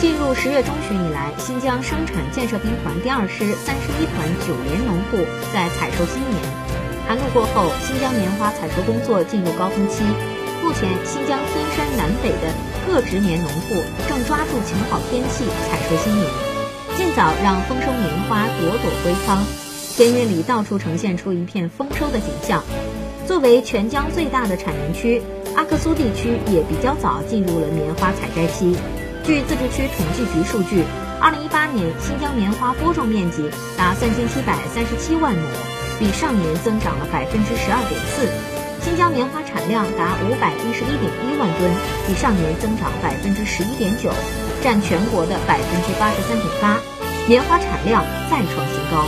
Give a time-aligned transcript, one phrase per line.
[0.00, 6.38] 进入十月中旬以来，新疆生产建设兵团第二师三十一团九连农户在采收新棉。
[7.08, 10.04] 寒露过后，新疆棉花采收工作进入高峰期。
[10.62, 12.54] 目前，新疆天山南北的
[12.86, 16.30] 各植棉农户正抓住晴好天气采收新棉，
[16.94, 19.42] 尽早让丰收棉花朵朵归芳。
[19.96, 22.62] 田野里到处呈现出一片丰收的景象。
[23.26, 25.20] 作为全疆最大的产棉区，
[25.56, 28.76] 阿克苏地区也比较早进入了棉花采摘期。
[29.28, 30.82] 据自治区统计局数据，
[31.20, 33.44] 二零一八年新疆棉花播种面积
[33.76, 35.44] 达三千七百三十七万亩，
[36.00, 38.24] 比上年增长了百分之十二点四。
[38.80, 41.68] 新疆棉花产量达五百一十一点一万吨，
[42.06, 44.08] 比上年增长百分之十一点九，
[44.64, 46.80] 占全国的百分之八十三点八，
[47.28, 48.00] 棉花产量
[48.32, 49.04] 再创新高。